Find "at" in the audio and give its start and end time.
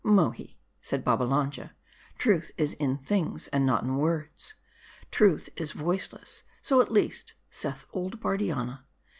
6.81-6.91